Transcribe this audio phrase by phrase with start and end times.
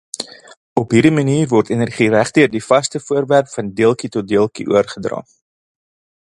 [0.83, 5.23] Op hierdie manier word energie regdeur die vaste voorwerp van deeltjie tot deeltjie oorgedra.